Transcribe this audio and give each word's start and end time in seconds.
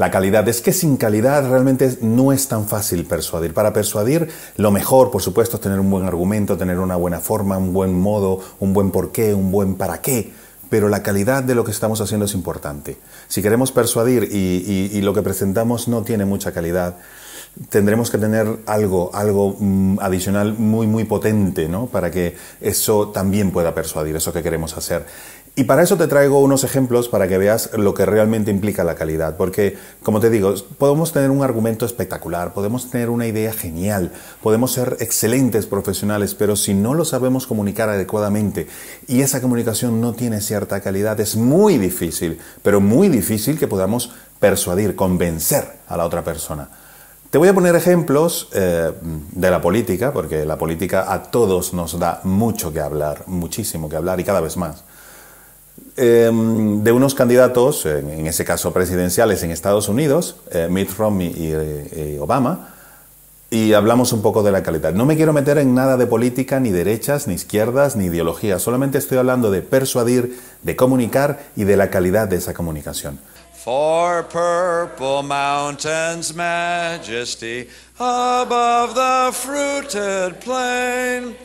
la 0.00 0.10
calidad. 0.10 0.48
Es 0.48 0.62
que 0.62 0.72
sin 0.72 0.96
calidad 0.96 1.46
realmente 1.50 1.98
no 2.00 2.32
es 2.32 2.48
tan 2.48 2.66
fácil 2.66 3.04
persuadir. 3.04 3.52
Para 3.52 3.74
persuadir, 3.74 4.28
lo 4.56 4.70
mejor, 4.70 5.10
por 5.10 5.20
supuesto, 5.20 5.56
es 5.56 5.60
tener 5.60 5.78
un 5.78 5.90
buen 5.90 6.06
argumento, 6.06 6.56
tener 6.56 6.78
una 6.78 6.96
buena 6.96 7.20
forma, 7.20 7.58
un 7.58 7.74
buen 7.74 7.92
modo, 7.92 8.40
un 8.60 8.72
buen 8.72 8.92
porqué, 8.92 9.34
un 9.34 9.52
buen 9.52 9.74
para 9.74 10.00
qué. 10.00 10.32
Pero 10.70 10.88
la 10.88 11.02
calidad 11.02 11.42
de 11.42 11.54
lo 11.54 11.64
que 11.64 11.70
estamos 11.70 12.00
haciendo 12.00 12.24
es 12.24 12.32
importante. 12.32 12.96
Si 13.28 13.42
queremos 13.42 13.72
persuadir 13.72 14.22
y, 14.32 14.98
lo 15.02 15.12
que 15.12 15.20
presentamos 15.20 15.86
no 15.86 16.00
tiene 16.02 16.24
mucha 16.24 16.52
calidad, 16.52 16.96
tendremos 17.68 18.10
que 18.10 18.18
tener 18.18 18.58
algo, 18.66 19.10
algo 19.12 19.56
mm, 19.58 19.98
adicional 20.00 20.54
muy, 20.54 20.86
muy 20.86 21.04
potente, 21.04 21.68
¿no? 21.68 21.86
Para 21.86 22.10
que 22.10 22.36
eso 22.60 23.08
también 23.08 23.50
pueda 23.50 23.74
persuadir, 23.74 24.16
eso 24.16 24.32
que 24.32 24.42
queremos 24.42 24.76
hacer. 24.76 25.06
Y 25.56 25.64
para 25.64 25.82
eso 25.82 25.96
te 25.96 26.06
traigo 26.06 26.40
unos 26.40 26.62
ejemplos 26.62 27.08
para 27.08 27.26
que 27.26 27.36
veas 27.36 27.70
lo 27.76 27.92
que 27.92 28.06
realmente 28.06 28.50
implica 28.50 28.84
la 28.84 28.94
calidad. 28.94 29.36
Porque, 29.36 29.76
como 30.02 30.20
te 30.20 30.30
digo, 30.30 30.54
podemos 30.78 31.12
tener 31.12 31.30
un 31.30 31.42
argumento 31.42 31.84
espectacular, 31.84 32.54
podemos 32.54 32.88
tener 32.88 33.10
una 33.10 33.26
idea 33.26 33.52
genial, 33.52 34.12
podemos 34.42 34.72
ser 34.72 34.96
excelentes 35.00 35.66
profesionales, 35.66 36.34
pero 36.34 36.54
si 36.54 36.72
no 36.72 36.94
lo 36.94 37.04
sabemos 37.04 37.46
comunicar 37.46 37.88
adecuadamente 37.88 38.68
y 39.08 39.22
esa 39.22 39.40
comunicación 39.40 40.00
no 40.00 40.14
tiene 40.14 40.40
cierta 40.40 40.80
calidad, 40.80 41.18
es 41.18 41.36
muy 41.36 41.78
difícil, 41.78 42.38
pero 42.62 42.80
muy 42.80 43.08
difícil 43.08 43.58
que 43.58 43.68
podamos 43.68 44.12
persuadir, 44.38 44.94
convencer 44.94 45.80
a 45.88 45.96
la 45.96 46.06
otra 46.06 46.22
persona. 46.22 46.70
Te 47.30 47.38
voy 47.38 47.46
a 47.46 47.54
poner 47.54 47.76
ejemplos 47.76 48.48
eh, 48.52 48.90
de 49.02 49.50
la 49.52 49.60
política, 49.60 50.12
porque 50.12 50.44
la 50.44 50.58
política 50.58 51.12
a 51.12 51.22
todos 51.22 51.72
nos 51.72 51.96
da 51.96 52.20
mucho 52.24 52.72
que 52.72 52.80
hablar, 52.80 53.22
muchísimo 53.26 53.88
que 53.88 53.94
hablar 53.94 54.18
y 54.18 54.24
cada 54.24 54.40
vez 54.40 54.56
más. 54.56 54.82
Em, 55.96 56.82
de 56.82 56.90
unos 56.90 57.14
candidatos, 57.14 57.86
en, 57.86 58.26
ese 58.26 58.44
caso 58.44 58.72
presidenciales 58.72 59.44
en 59.44 59.52
Estados 59.52 59.88
Unidos, 59.88 60.36
eh, 60.50 60.66
Mitt 60.68 60.90
Romney 60.98 61.28
y, 61.28 61.52
eh, 61.52 62.18
Obama, 62.20 62.74
y 63.48 63.74
hablamos 63.74 64.12
un 64.12 64.22
poco 64.22 64.42
de 64.42 64.50
la 64.50 64.64
calidad. 64.64 64.92
No 64.92 65.06
me 65.06 65.14
quiero 65.14 65.32
meter 65.32 65.58
en 65.58 65.72
nada 65.72 65.96
de 65.96 66.08
política, 66.08 66.58
ni 66.58 66.70
derechas, 66.70 67.28
ni 67.28 67.34
izquierdas, 67.34 67.94
ni 67.94 68.06
ideología, 68.06 68.58
solamente 68.58 68.98
estoy 68.98 69.18
hablando 69.18 69.52
de 69.52 69.62
persuadir, 69.62 70.36
de 70.64 70.74
comunicar 70.74 71.38
y 71.54 71.62
de 71.62 71.76
la 71.76 71.90
calidad 71.90 72.26
de 72.26 72.36
esa 72.36 72.54
comunicación. 72.54 73.20
For 73.64 74.22
purple 74.22 75.22
mountains 75.22 76.34
majesty 76.34 77.68
above 77.98 78.94
the 78.94 79.30
fruited 79.34 80.40
plain. 80.40 81.36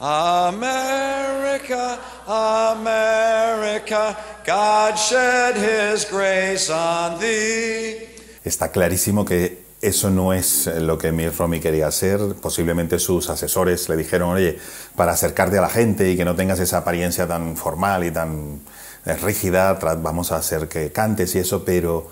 America, 0.00 2.00
America, 2.26 4.16
God 4.44 4.98
shed 4.98 5.54
his 5.54 6.04
grace 6.04 6.68
on 6.68 7.20
thee. 7.20 8.08
Está 8.44 8.72
clarísimo 8.72 9.24
que 9.24 9.62
eso 9.80 10.10
no 10.10 10.32
es 10.32 10.66
lo 10.66 10.98
que 10.98 11.12
Mitt 11.12 11.38
Romney 11.38 11.60
quería 11.60 11.86
hacer. 11.86 12.18
Posiblemente 12.42 12.98
sus 12.98 13.30
asesores 13.30 13.88
le 13.88 13.96
dijeron, 13.96 14.30
oye, 14.30 14.58
para 14.96 15.12
acercarte 15.12 15.58
a 15.58 15.62
la 15.62 15.70
gente 15.70 16.10
y 16.10 16.16
que 16.16 16.24
no 16.24 16.34
tengas 16.34 16.58
esa 16.58 16.78
apariencia 16.78 17.28
tan 17.28 17.56
formal 17.56 18.02
y 18.02 18.10
tan 18.10 18.62
eh, 19.04 19.16
rígida, 19.16 19.74
vamos 19.74 20.32
a 20.32 20.36
hacer 20.36 20.68
que 20.68 20.92
cantes 20.92 21.34
y 21.34 21.38
eso, 21.38 21.64
pero 21.64 22.08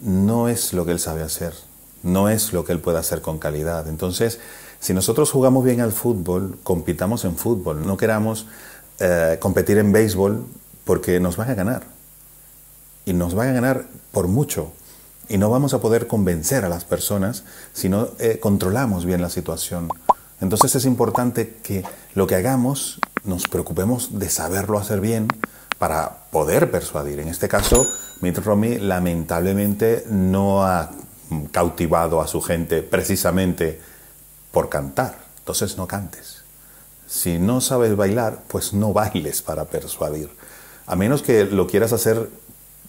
no 0.00 0.48
es 0.48 0.72
lo 0.72 0.84
que 0.86 0.92
él 0.92 0.98
sabe 0.98 1.22
hacer. 1.22 1.52
No 2.02 2.28
es 2.28 2.52
lo 2.52 2.64
que 2.64 2.72
él 2.72 2.80
puede 2.80 2.98
hacer 2.98 3.20
con 3.20 3.38
calidad. 3.38 3.88
Entonces, 3.88 4.40
si 4.80 4.94
nosotros 4.94 5.30
jugamos 5.30 5.64
bien 5.64 5.80
al 5.80 5.92
fútbol, 5.92 6.58
compitamos 6.62 7.24
en 7.26 7.36
fútbol, 7.36 7.86
no 7.86 7.98
queramos 7.98 8.46
eh, 8.98 9.36
competir 9.40 9.76
en 9.76 9.92
béisbol 9.92 10.46
porque 10.84 11.20
nos 11.20 11.36
van 11.36 11.50
a 11.50 11.54
ganar. 11.54 11.82
Y 13.04 13.12
nos 13.12 13.34
van 13.34 13.48
a 13.48 13.52
ganar 13.52 13.84
por 14.12 14.28
mucho. 14.28 14.72
Y 15.28 15.36
no 15.36 15.50
vamos 15.50 15.74
a 15.74 15.80
poder 15.80 16.06
convencer 16.06 16.64
a 16.64 16.68
las 16.68 16.84
personas 16.84 17.44
si 17.72 17.88
no 17.88 18.08
eh, 18.18 18.38
controlamos 18.40 19.04
bien 19.04 19.20
la 19.20 19.28
situación. 19.28 19.88
Entonces 20.40 20.74
es 20.74 20.86
importante 20.86 21.58
que 21.62 21.84
lo 22.14 22.26
que 22.26 22.34
hagamos 22.34 22.98
nos 23.24 23.46
preocupemos 23.46 24.18
de 24.18 24.30
saberlo 24.30 24.78
hacer 24.78 25.00
bien 25.00 25.28
para 25.80 26.26
poder 26.30 26.70
persuadir. 26.70 27.20
En 27.20 27.28
este 27.28 27.48
caso, 27.48 27.86
Mitt 28.20 28.36
Romney 28.36 28.78
lamentablemente 28.78 30.04
no 30.10 30.62
ha 30.62 30.90
cautivado 31.52 32.20
a 32.20 32.26
su 32.26 32.42
gente 32.42 32.82
precisamente 32.82 33.80
por 34.52 34.68
cantar. 34.68 35.16
Entonces 35.38 35.78
no 35.78 35.86
cantes. 35.86 36.42
Si 37.08 37.38
no 37.38 37.62
sabes 37.62 37.96
bailar, 37.96 38.40
pues 38.46 38.74
no 38.74 38.92
bailes 38.92 39.40
para 39.40 39.64
persuadir. 39.64 40.28
A 40.86 40.96
menos 40.96 41.22
que 41.22 41.46
lo 41.46 41.66
quieras 41.66 41.94
hacer 41.94 42.28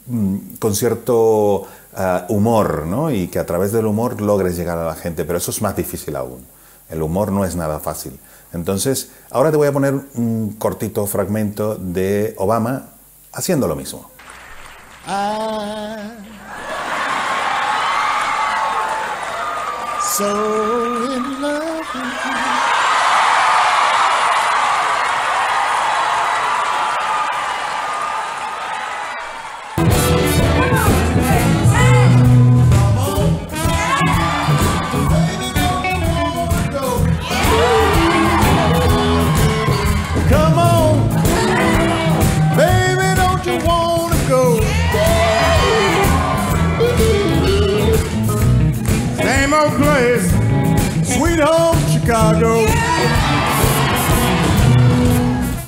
mm, 0.08 0.56
con 0.60 0.76
cierto 0.76 1.68
ah, 1.96 2.26
humor, 2.28 2.88
¿no? 2.88 3.10
Y 3.10 3.30
que 3.30 3.40
a 3.40 3.46
través 3.46 3.72
del 3.72 3.86
humor 3.86 4.20
logres 4.20 4.58
llegar 4.58 4.78
a 4.78 4.86
la 4.86 4.96
gente, 4.96 5.24
pero 5.24 5.38
eso 5.38 5.52
es 5.52 5.62
más 5.62 5.78
difícil 5.78 6.18
aún. 6.18 6.46
El 6.92 7.02
humor 7.02 7.32
no 7.32 7.46
es 7.46 7.56
nada 7.56 7.80
fácil. 7.80 8.20
Entonces, 8.54 9.12
ahora 9.32 9.50
te 9.50 9.58
voy 9.58 9.68
a 9.68 9.72
poner 9.72 9.94
un 10.16 10.56
cortito 10.60 11.08
fragmento 11.08 11.76
de 11.76 12.36
Obama 12.38 12.90
haciendo 13.32 13.68
lo 13.68 13.76
mismo. 13.76 14.12
Ah. 15.08 16.12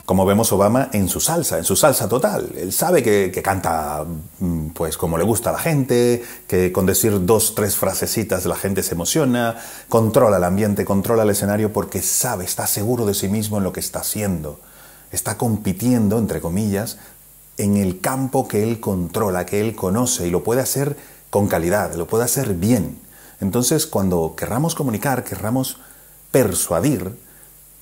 Como 0.05 0.25
vemos 0.25 0.51
Obama 0.51 0.89
en 0.93 1.07
su 1.07 1.19
salsa, 1.19 1.57
en 1.57 1.63
su 1.63 1.75
salsa 1.75 2.07
total. 2.07 2.51
Él 2.55 2.71
sabe 2.71 3.01
que, 3.01 3.41
canta 3.41 4.05
mm, 4.39 4.67
pues 4.69 4.97
como 4.97 5.17
le 5.17 5.23
gusta 5.23 5.49
a 5.49 5.53
la 5.53 5.59
gente, 5.59 6.23
que 6.47 6.71
con 6.71 6.85
decir 6.85 7.25
dos, 7.25 7.55
tres 7.55 7.75
frasecitas 7.75 8.45
la 8.45 8.55
gente 8.55 8.83
se 8.83 8.93
emociona, 8.93 9.57
controla 9.89 10.37
el 10.37 10.43
ambiente, 10.43 10.85
controla 10.85 11.23
el 11.23 11.31
escenario 11.31 11.73
porque 11.73 12.01
sabe, 12.01 12.45
está 12.45 12.67
seguro 12.67 13.05
de 13.05 13.15
sí 13.15 13.27
mismo 13.27 13.57
en 13.57 13.63
lo 13.63 13.73
que 13.73 13.79
está 13.79 13.99
haciendo. 13.99 14.59
Está 15.11 15.37
compitiendo, 15.37 16.19
entre 16.19 16.41
comillas, 16.41 16.97
en 17.57 17.77
el 17.77 17.99
campo 17.99 18.47
que 18.47 18.61
él 18.63 18.79
controla, 18.79 19.45
que 19.45 19.61
él 19.61 19.75
conoce 19.75 20.27
y 20.27 20.29
lo 20.29 20.43
puede 20.43 20.61
hacer 20.61 20.97
con 21.29 21.47
calidad, 21.47 21.95
lo 21.95 22.05
puede 22.05 22.25
hacer 22.25 22.53
bien. 22.53 23.02
Entonces, 23.43 23.85
cuando 23.85 24.35
querramos 24.37 24.73
comunicar, 24.73 25.25
querramos 25.25 25.77
persuadir, 26.31 27.13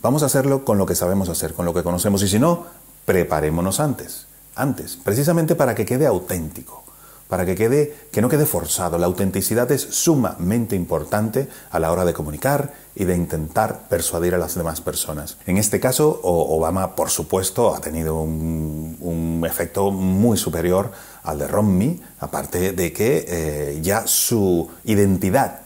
vamos 0.02 0.24
a 0.24 0.26
hacerlo 0.26 0.66
con 0.66 0.80
lo 0.80 0.88
que 0.88 0.96
sabemos 0.96 1.30
hacer, 1.30 1.54
con 1.54 1.66
lo 1.66 1.74
que 1.74 1.84
conocemos. 1.84 2.24
Y 2.24 2.28
si 2.28 2.40
no, 2.40 2.66
preparémonos 3.06 3.80
antes, 3.80 4.26
antes, 4.56 4.98
precisamente 4.98 5.54
para 5.54 5.76
que 5.76 5.86
quede 5.86 6.08
auténtico, 6.08 6.84
para 7.32 7.46
que, 7.46 7.56
quede, 7.56 7.96
que 8.12 8.22
no 8.22 8.28
quede 8.28 8.46
forzado. 8.46 8.98
La 8.98 9.06
autenticidad 9.06 9.72
es 9.72 9.84
sumamente 9.84 10.76
importante 10.76 11.48
a 11.70 11.80
la 11.80 11.90
hora 11.94 12.04
de 12.04 12.12
comunicar 12.12 12.74
y 12.94 13.06
de 13.06 13.16
intentar 13.16 13.88
persuadir 13.88 14.36
a 14.36 14.38
las 14.38 14.56
demás 14.56 14.82
personas. 14.82 15.38
En 15.48 15.56
este 15.56 15.80
caso, 15.80 16.20
Obama, 16.24 16.94
por 16.94 17.10
supuesto, 17.10 17.74
ha 17.74 17.80
tenido 17.80 18.20
un, 18.22 19.42
efecto 19.48 19.92
muy 19.92 20.38
superior 20.38 20.92
al 21.24 21.40
de 21.40 21.48
Romney, 21.48 22.02
aparte 22.20 22.74
de 22.74 22.92
que 22.92 23.26
eh, 23.26 23.80
ya 23.82 24.06
su 24.08 24.70
identidad 24.84 25.61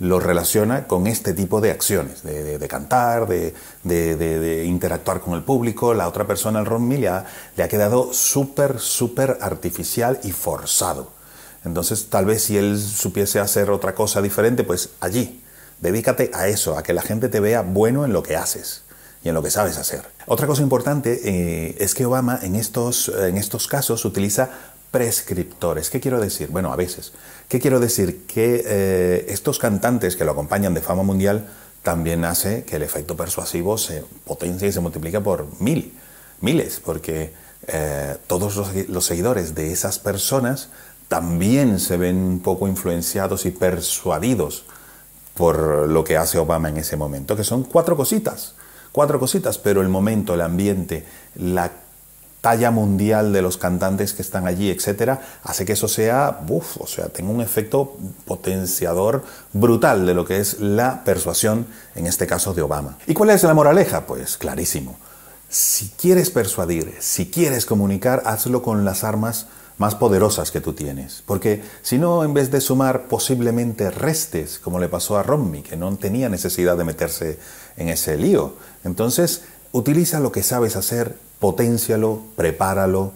lo 0.00 0.20
relaciona 0.20 0.86
con 0.86 1.06
este 1.06 1.32
tipo 1.34 1.60
de 1.60 1.72
acciones, 1.72 2.22
de, 2.22 2.68
cantar, 2.68 3.26
de, 3.26 4.64
interactuar 4.64 5.20
con 5.20 5.34
el 5.34 5.42
público. 5.42 5.92
La 5.92 6.06
otra 6.06 6.26
persona, 6.26 6.60
el 6.60 6.66
Ron 6.66 6.88
le 6.88 7.08
ha, 7.08 7.24
le 7.56 7.62
ha 7.62 7.68
quedado 7.68 8.12
súper, 8.12 8.78
súper 8.78 9.38
artificial 9.40 10.20
y 10.22 10.30
forzado. 10.30 11.12
Entonces, 11.64 12.06
tal 12.08 12.26
vez 12.26 12.44
si 12.44 12.56
él 12.56 12.78
supiese 12.78 13.40
hacer 13.40 13.70
otra 13.70 13.94
cosa 13.94 14.22
diferente, 14.22 14.62
pues 14.62 14.90
allí, 15.00 15.42
dedícate 15.80 16.30
a 16.32 16.46
eso, 16.46 16.78
a 16.78 16.82
que 16.82 16.92
la 16.92 17.02
gente 17.02 17.28
te 17.28 17.40
vea 17.40 17.62
bueno 17.62 18.04
en 18.04 18.12
lo 18.12 18.22
que 18.22 18.36
haces 18.36 18.82
y 19.24 19.28
en 19.28 19.34
lo 19.34 19.42
que 19.42 19.50
sabes 19.50 19.78
hacer. 19.78 20.02
Otra 20.26 20.46
cosa 20.46 20.62
importante 20.62 21.20
eh, 21.24 21.76
es 21.80 21.94
que 21.94 22.06
Obama 22.06 22.38
en 22.40 22.54
estos, 22.54 23.08
en 23.08 23.36
estos 23.36 23.66
casos 23.66 24.04
utiliza 24.04 24.50
prescriptores. 24.90 25.90
¿Qué 25.90 26.00
quiero 26.00 26.20
decir? 26.20 26.48
Bueno, 26.48 26.72
a 26.72 26.76
veces. 26.76 27.12
¿Qué 27.48 27.60
quiero 27.60 27.80
decir? 27.80 28.26
Que 28.26 28.62
eh, 28.64 29.26
estos 29.28 29.58
cantantes 29.58 30.16
que 30.16 30.24
lo 30.24 30.32
acompañan 30.32 30.74
de 30.74 30.80
fama 30.80 31.02
mundial 31.02 31.48
también 31.82 32.24
hace 32.24 32.64
que 32.64 32.76
el 32.76 32.82
efecto 32.82 33.16
persuasivo 33.16 33.78
se 33.78 34.04
potencie 34.24 34.68
y 34.68 34.72
se 34.72 34.80
multiplique 34.80 35.20
por 35.20 35.46
mil, 35.60 35.94
miles, 36.40 36.80
porque 36.84 37.32
eh, 37.66 38.16
todos 38.26 38.56
los, 38.88 39.04
seguidores 39.04 39.54
de 39.54 39.72
esas 39.72 39.98
personas 39.98 40.70
también 41.08 41.80
se 41.80 41.96
ven 41.96 42.16
un 42.16 42.40
poco 42.40 42.68
influenciados 42.68 43.46
y 43.46 43.50
persuadidos 43.50 44.64
por 45.34 45.88
lo 45.88 46.04
que 46.04 46.16
hace 46.16 46.38
Obama 46.38 46.68
en 46.68 46.78
ese 46.78 46.96
momento, 46.96 47.36
que 47.36 47.44
son 47.44 47.62
cuatro 47.62 47.96
cositas, 47.96 48.54
cuatro 48.92 49.20
cositas, 49.20 49.58
pero 49.58 49.80
el 49.80 49.88
momento, 49.88 50.34
el 50.34 50.40
ambiente, 50.40 51.04
la 51.36 51.70
talla 52.40 52.70
mundial 52.70 53.32
de 53.32 53.42
los 53.42 53.56
cantantes 53.58 54.12
que 54.12 54.22
están 54.22 54.46
allí, 54.46 54.70
etcétera, 54.70 55.20
hace 55.42 55.64
que 55.64 55.72
eso 55.72 55.88
sea, 55.88 56.40
uff, 56.48 56.80
o 56.80 56.86
sea, 56.86 57.08
tenga 57.08 57.30
un 57.30 57.40
efecto 57.40 57.96
potenciador 58.24 59.24
brutal 59.52 60.06
de 60.06 60.14
lo 60.14 60.24
que 60.24 60.38
es 60.38 60.60
la 60.60 61.04
persuasión, 61.04 61.66
en 61.94 62.06
este 62.06 62.26
caso 62.26 62.54
de 62.54 62.62
Obama. 62.62 62.96
¿Y 63.06 63.14
cuál 63.14 63.30
es 63.30 63.42
la 63.42 63.54
moraleja? 63.54 64.06
Pues 64.06 64.36
clarísimo. 64.36 64.96
Si 65.48 65.90
quieres 65.90 66.30
persuadir, 66.30 66.94
si 67.00 67.30
quieres 67.30 67.66
comunicar, 67.66 68.22
hazlo 68.26 68.62
con 68.62 68.84
las 68.84 69.02
armas 69.02 69.46
más 69.78 69.94
poderosas 69.94 70.50
que 70.50 70.60
tú 70.60 70.74
tienes. 70.74 71.22
Porque 71.24 71.62
si 71.82 71.98
no, 71.98 72.24
en 72.24 72.34
vez 72.34 72.50
de 72.50 72.60
sumar, 72.60 73.06
posiblemente 73.06 73.90
restes, 73.90 74.58
como 74.58 74.78
le 74.78 74.88
pasó 74.88 75.16
a 75.16 75.22
Romney, 75.22 75.62
que 75.62 75.76
no 75.76 75.96
tenía 75.96 76.28
necesidad 76.28 76.76
de 76.76 76.84
meterse 76.84 77.38
en 77.76 77.88
ese 77.88 78.16
lío. 78.16 78.56
Entonces, 78.84 79.42
utiliza 79.72 80.20
lo 80.20 80.32
que 80.32 80.42
sabes 80.42 80.76
hacer, 80.76 81.16
potencialo, 81.38 82.22
prepáralo, 82.36 83.12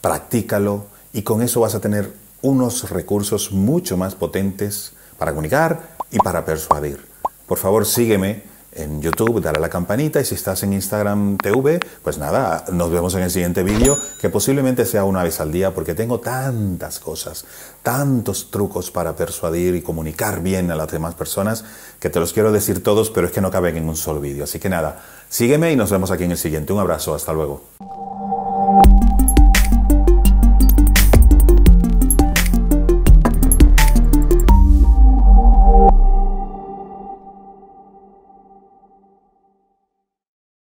practícalo 0.00 0.86
y 1.12 1.22
con 1.22 1.42
eso 1.42 1.60
vas 1.60 1.74
a 1.74 1.80
tener 1.80 2.12
unos 2.42 2.90
recursos 2.90 3.52
mucho 3.52 3.96
más 3.96 4.14
potentes 4.14 4.92
para 5.18 5.32
comunicar 5.32 5.96
y 6.10 6.18
para 6.18 6.44
persuadir. 6.44 7.04
Por 7.46 7.58
favor, 7.58 7.84
sígueme 7.84 8.44
en 8.72 9.02
YouTube, 9.02 9.40
dale 9.40 9.58
la 9.58 9.68
campanita 9.68 10.20
y 10.20 10.24
si 10.24 10.34
estás 10.34 10.62
en 10.62 10.72
Instagram 10.72 11.36
TV, 11.38 11.80
pues 12.02 12.18
nada, 12.18 12.64
nos 12.72 12.90
vemos 12.90 13.14
en 13.14 13.22
el 13.22 13.30
siguiente 13.30 13.62
vídeo, 13.62 13.98
que 14.20 14.30
posiblemente 14.30 14.86
sea 14.86 15.04
una 15.04 15.22
vez 15.22 15.40
al 15.40 15.50
día, 15.50 15.74
porque 15.74 15.94
tengo 15.94 16.20
tantas 16.20 16.98
cosas, 16.98 17.44
tantos 17.82 18.50
trucos 18.50 18.90
para 18.90 19.16
persuadir 19.16 19.74
y 19.74 19.82
comunicar 19.82 20.42
bien 20.42 20.70
a 20.70 20.76
las 20.76 20.90
demás 20.90 21.14
personas, 21.14 21.64
que 21.98 22.10
te 22.10 22.20
los 22.20 22.32
quiero 22.32 22.52
decir 22.52 22.82
todos, 22.82 23.10
pero 23.10 23.26
es 23.26 23.32
que 23.32 23.40
no 23.40 23.50
caben 23.50 23.76
en 23.76 23.88
un 23.88 23.96
solo 23.96 24.20
vídeo. 24.20 24.44
Así 24.44 24.58
que 24.58 24.68
nada, 24.68 25.02
sígueme 25.28 25.72
y 25.72 25.76
nos 25.76 25.90
vemos 25.90 26.10
aquí 26.10 26.24
en 26.24 26.32
el 26.32 26.38
siguiente. 26.38 26.72
Un 26.72 26.80
abrazo, 26.80 27.14
hasta 27.14 27.32
luego. 27.32 27.62